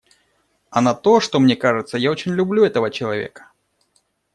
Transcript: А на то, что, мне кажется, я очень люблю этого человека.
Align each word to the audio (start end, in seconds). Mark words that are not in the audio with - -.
А 0.71 0.81
на 0.81 0.95
то, 0.95 1.19
что, 1.19 1.39
мне 1.39 1.55
кажется, 1.55 1.95
я 1.99 2.09
очень 2.09 2.33
люблю 2.33 2.65
этого 2.65 2.89
человека. 2.89 3.51